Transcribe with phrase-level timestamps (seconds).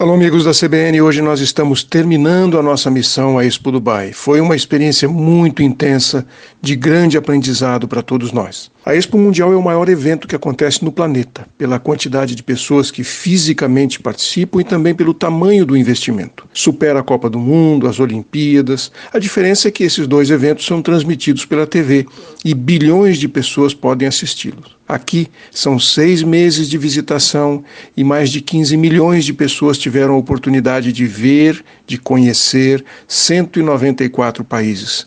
[0.00, 1.02] Alô, amigos da CBN.
[1.02, 4.14] Hoje nós estamos terminando a nossa missão à Expo Dubai.
[4.14, 6.26] Foi uma experiência muito intensa,
[6.58, 8.70] de grande aprendizado para todos nós.
[8.82, 12.90] A Expo Mundial é o maior evento que acontece no planeta, pela quantidade de pessoas
[12.90, 16.48] que fisicamente participam e também pelo tamanho do investimento.
[16.54, 18.90] Supera a Copa do Mundo, as Olimpíadas.
[19.12, 22.06] A diferença é que esses dois eventos são transmitidos pela TV
[22.42, 24.79] e bilhões de pessoas podem assisti-los.
[24.90, 27.62] Aqui são seis meses de visitação
[27.96, 34.42] e mais de 15 milhões de pessoas tiveram a oportunidade de ver, de conhecer 194
[34.42, 35.06] países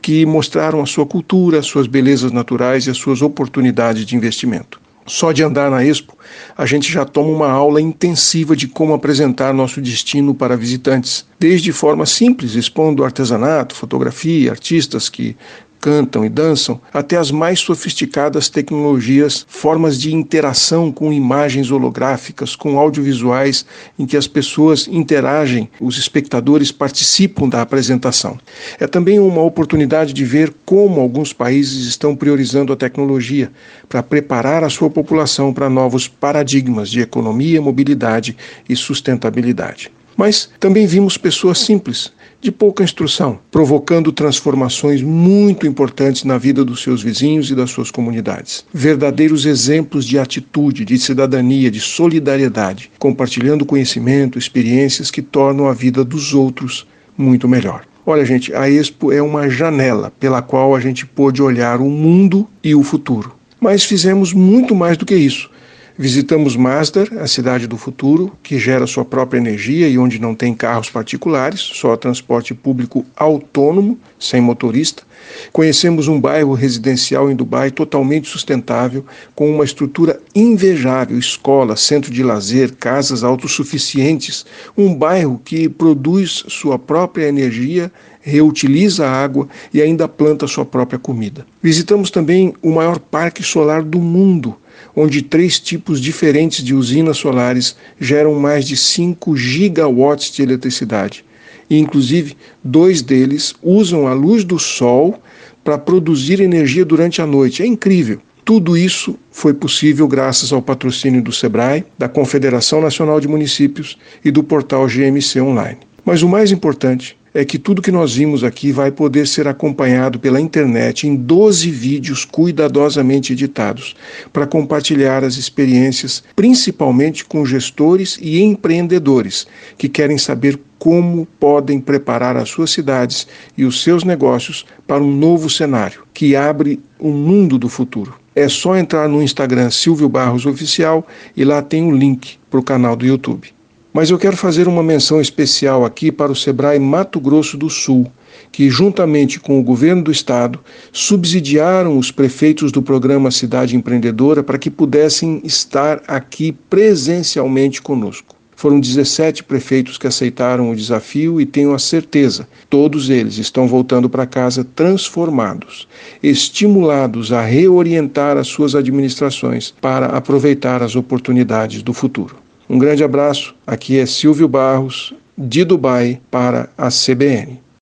[0.00, 4.80] que mostraram a sua cultura, as suas belezas naturais e as suas oportunidades de investimento.
[5.04, 6.16] Só de andar na Expo,
[6.56, 11.72] a gente já toma uma aula intensiva de como apresentar nosso destino para visitantes, desde
[11.72, 15.36] forma simples, expondo artesanato, fotografia, artistas que
[15.80, 22.78] cantam e dançam, até as mais sofisticadas tecnologias, formas de interação com imagens holográficas, com
[22.78, 23.66] audiovisuais,
[23.98, 28.38] em que as pessoas interagem, os espectadores participam da apresentação.
[28.78, 33.50] É também uma oportunidade de ver como alguns países estão priorizando a tecnologia
[33.88, 38.36] para preparar a sua população para novos paradigmas de economia, mobilidade
[38.68, 39.90] e sustentabilidade.
[40.16, 46.82] Mas também vimos pessoas simples, de pouca instrução, provocando transformações muito importantes na vida dos
[46.82, 48.64] seus vizinhos e das suas comunidades.
[48.72, 56.04] Verdadeiros exemplos de atitude, de cidadania, de solidariedade, compartilhando conhecimento, experiências que tornam a vida
[56.04, 57.84] dos outros muito melhor.
[58.04, 62.46] Olha, gente, a Expo é uma janela pela qual a gente pôde olhar o mundo
[62.62, 63.34] e o futuro.
[63.60, 65.50] Mas fizemos muito mais do que isso.
[65.98, 70.52] Visitamos Masdar, a cidade do futuro, que gera sua própria energia e onde não tem
[70.52, 75.04] carros particulares, só transporte público autônomo, sem motorista.
[75.52, 82.22] Conhecemos um bairro residencial em Dubai totalmente sustentável, com uma estrutura invejável: escola, centro de
[82.22, 84.44] lazer, casas autossuficientes.
[84.76, 90.98] Um bairro que produz sua própria energia reutiliza a água e ainda planta sua própria
[90.98, 91.46] comida.
[91.62, 94.56] Visitamos também o maior parque solar do mundo,
[94.94, 101.24] onde três tipos diferentes de usinas solares geram mais de 5 gigawatts de eletricidade.
[101.68, 105.20] E, inclusive, dois deles usam a luz do sol
[105.64, 107.62] para produzir energia durante a noite.
[107.62, 108.20] É incrível.
[108.44, 114.30] Tudo isso foi possível graças ao patrocínio do SEBRAE, da Confederação Nacional de Municípios e
[114.30, 115.78] do portal GMC Online.
[116.04, 120.18] Mas o mais importante é que tudo que nós vimos aqui vai poder ser acompanhado
[120.18, 123.94] pela internet em 12 vídeos cuidadosamente editados
[124.32, 132.38] para compartilhar as experiências, principalmente com gestores e empreendedores que querem saber como podem preparar
[132.38, 137.12] as suas cidades e os seus negócios para um novo cenário que abre o um
[137.12, 138.14] mundo do futuro.
[138.34, 141.06] É só entrar no Instagram Silvio Barros Oficial
[141.36, 143.55] e lá tem o um link para o canal do YouTube.
[143.96, 148.06] Mas eu quero fazer uma menção especial aqui para o Sebrae Mato Grosso do Sul,
[148.52, 150.60] que, juntamente com o governo do estado,
[150.92, 158.36] subsidiaram os prefeitos do programa Cidade Empreendedora para que pudessem estar aqui presencialmente conosco.
[158.54, 164.10] Foram 17 prefeitos que aceitaram o desafio e tenho a certeza, todos eles estão voltando
[164.10, 165.88] para casa transformados,
[166.22, 172.44] estimulados a reorientar as suas administrações para aproveitar as oportunidades do futuro.
[172.68, 173.54] Um grande abraço.
[173.66, 177.65] Aqui é Silvio Barros, de Dubai, para a CBN.